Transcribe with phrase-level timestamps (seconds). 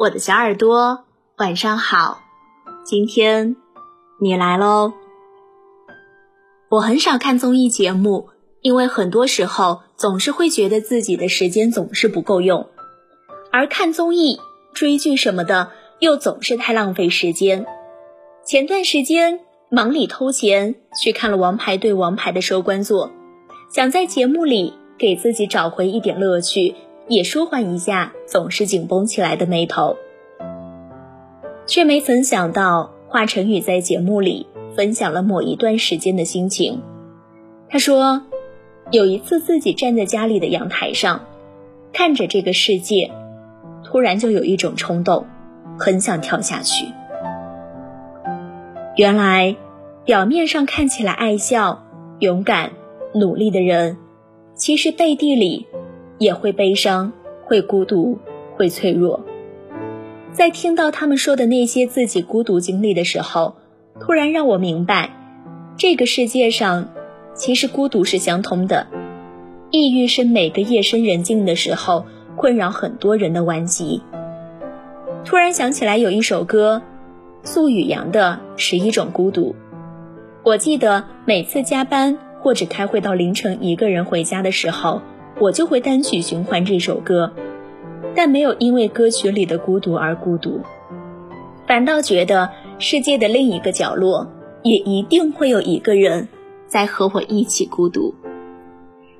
[0.00, 1.04] 我的小耳朵，
[1.36, 2.22] 晚上好。
[2.86, 3.54] 今天
[4.18, 4.94] 你来喽。
[6.70, 8.30] 我很少看综艺节目，
[8.62, 12.70] 因为很多时候总是会觉得自己的时间总是不够用，
[13.52, 14.40] 而看综艺、
[14.72, 17.66] 追剧什么的又总是太浪费时间。
[18.42, 23.10] 前段时间忙里偷闲去看了《王牌对王牌》的收官作，
[23.70, 26.74] 想在节目里给自己找回一点乐趣。
[27.10, 29.96] 也舒缓一下总是紧绷起来的眉头，
[31.66, 34.46] 却没曾想到华晨宇在节目里
[34.76, 36.80] 分享了某一段时间的心情。
[37.68, 38.22] 他说，
[38.92, 41.22] 有一次自己站在家里的阳台上，
[41.92, 43.10] 看着这个世界，
[43.82, 45.26] 突然就有一种冲动，
[45.80, 46.86] 很想跳下去。
[48.94, 49.56] 原来，
[50.04, 51.82] 表面上看起来爱笑、
[52.20, 52.70] 勇敢、
[53.14, 53.96] 努力的人，
[54.54, 55.66] 其实背地里。
[56.20, 57.14] 也会悲伤，
[57.46, 58.18] 会孤独，
[58.54, 59.24] 会脆弱。
[60.32, 63.56] 在听到他们说的那些自己孤独经历的时候，
[63.98, 65.16] 突然让我明白，
[65.78, 66.90] 这个世界上
[67.32, 68.86] 其实孤独是相通的。
[69.70, 72.04] 抑郁是每个夜深人静的时候
[72.36, 74.02] 困扰很多人的顽疾。
[75.24, 76.82] 突然想起来有一首歌，
[77.44, 79.52] 素雨阳的《十一种孤独》。
[80.44, 85.00] 我记得每次加班或者开会到凌晨一个人回家的时候。
[85.40, 87.32] 我就会单曲循环这首歌，
[88.14, 90.60] 但没有因为歌曲里的孤独而孤独，
[91.66, 94.30] 反倒觉得世界的另一个角落
[94.62, 96.28] 也一定会有一个人
[96.66, 98.14] 在和我一起孤独。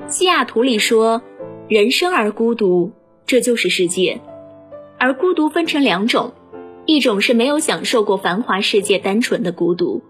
[0.08, 1.22] 西雅图里说
[1.68, 2.92] ：“人生而孤独，
[3.24, 4.20] 这就是世界。”
[5.00, 6.32] 而孤独分成两种，
[6.84, 10.02] 一种是没有享受过繁华世界单纯的孤独，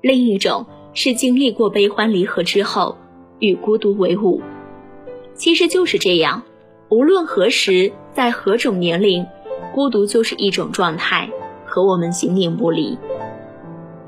[0.00, 2.96] 另一种是经历过悲欢离合之后
[3.40, 4.40] 与孤独为伍。
[5.36, 6.42] 其实就是这样，
[6.88, 9.26] 无论何时，在何种年龄，
[9.74, 11.30] 孤独就是一种状态，
[11.66, 12.98] 和我们形影不离。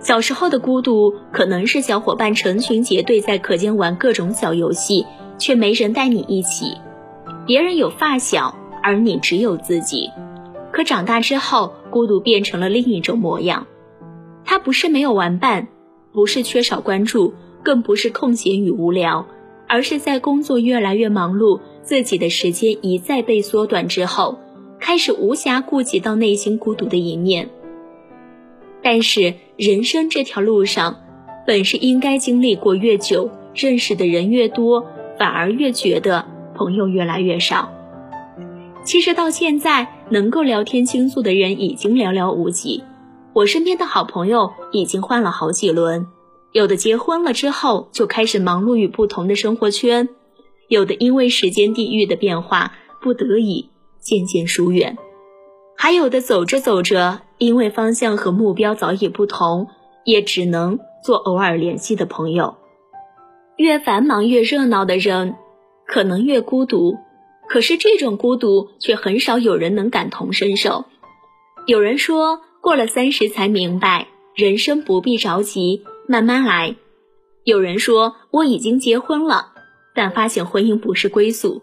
[0.01, 5.07] 小时候的孤独，可能是小伙伴成群结队在课间玩各种小游戏，
[5.39, 6.79] 却没人带你一起；
[7.47, 10.11] 别人有发小，而你只有自己。
[10.73, 13.67] 可长大之后，孤独变成了另一种模样。
[14.45, 15.69] 它不是没有玩伴，
[16.13, 19.27] 不是缺少关注，更不是空闲与无聊。
[19.69, 24.39] 而是在工作越来越忙碌，自己的时间一再被缩短之后，
[24.81, 27.51] 开始无暇顾及到内心孤独的一面。
[28.83, 30.97] 但是人生这条路上，
[31.47, 34.87] 本是应该经历过越久，认识的人越多，
[35.19, 36.25] 反而越觉得
[36.55, 37.71] 朋友越来越少。
[38.85, 42.85] 其实到现在，能够聊天倾诉的人已经寥寥无几，
[43.35, 46.07] 我身边的好朋友已经换了好几轮。
[46.53, 50.09] 有的结婚了之后就开始忙碌于不同的生活圈，
[50.69, 52.73] 有的因为时间地域的变化
[53.03, 53.71] 不得已
[54.01, 54.97] 渐渐疏远，
[55.77, 59.69] 还有的走着走着，因为方向和目标早已不同，
[60.05, 62.57] 也只能做偶尔联系的朋友。
[63.57, 65.35] 越繁忙越热闹的人，
[65.87, 66.97] 可能越孤独，
[67.49, 70.87] 可是这种孤独却很少有人能感同身受。
[71.67, 75.83] 有人说过了三十才明白，人生不必着急。
[76.09, 76.75] 慢慢来。
[77.45, 79.53] 有人说我已经结婚了，
[79.95, 81.63] 但发现婚姻不是归宿。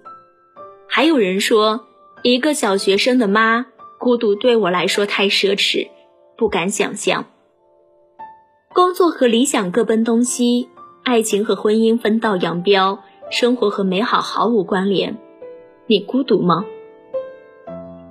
[0.88, 1.88] 还有人说，
[2.22, 3.66] 一个小学生的妈，
[3.97, 5.88] 孤独对我来说太奢侈，
[6.38, 7.25] 不敢想象。
[8.72, 10.69] 工作和理想各奔东西，
[11.03, 13.00] 爱情和婚姻分道扬镳，
[13.31, 15.17] 生活和美好毫无关联。
[15.88, 16.66] 你孤独吗？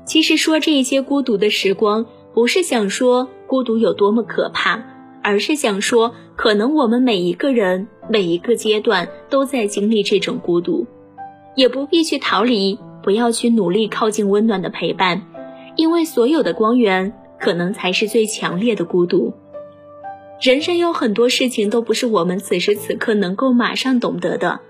[0.04, 4.93] 其实说这些孤独的时光，不是想说孤独有多么可怕。
[5.24, 10.86] 而是想说，可能我们每一个人每一个阶段都在经历这种孤独，
[11.56, 15.22] 也不必去逃离，不要去努力靠近温暖的陪伴，
[15.76, 19.32] 因为所有的光源可能才是最强烈的孤独。
[20.42, 24.60] 人生有很多事情都不是我们此时此刻能够马上懂得的，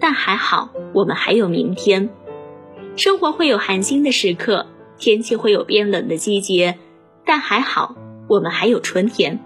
[0.00, 2.08] 但还好我们还有明天。
[2.96, 4.64] 生活会有寒心的时刻，
[4.98, 6.78] 天气会有变冷的季节，
[7.26, 7.94] 但还好
[8.26, 9.38] 我们还有春天。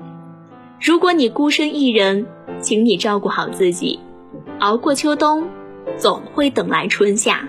[0.85, 2.27] 如果你孤身一人，
[2.61, 4.01] 请你照顾好自己，
[4.59, 5.47] 熬过秋冬，
[5.97, 7.49] 总会等来春夏。